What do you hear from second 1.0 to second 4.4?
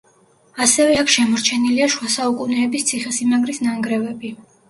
აქ შემორჩენილია შუა საუკუნეების ციხესიმაგრის ნანგრევები.